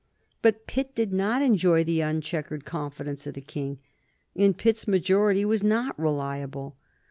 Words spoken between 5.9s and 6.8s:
reliable.